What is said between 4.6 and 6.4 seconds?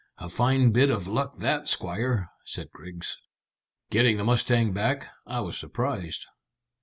back. I was surprised."